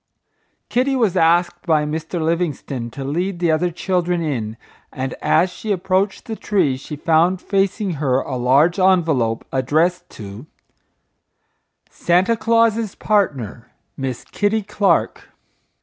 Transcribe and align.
Kitty 0.67 0.95
was 0.95 1.15
asked 1.15 1.63
by 1.67 1.85
Mr. 1.85 2.19
Livingstone 2.19 2.89
to 2.89 3.03
lead 3.03 3.37
the 3.37 3.51
other 3.51 3.69
children 3.69 4.23
in, 4.23 4.57
and 4.91 5.13
as 5.21 5.51
she 5.51 5.71
approached 5.71 6.25
the 6.25 6.35
tree 6.35 6.75
she 6.75 6.95
found 6.95 7.39
facing 7.39 7.91
her 8.01 8.19
a 8.19 8.35
large 8.35 8.79
envelope 8.79 9.45
addressed 9.51 10.09
to, 10.17 10.47
Santa 11.91 12.35
Claus's 12.35 12.95
Partner, 12.95 13.69
Miss 13.95 14.23
Kitty 14.23 14.63
Clark. 14.63 15.27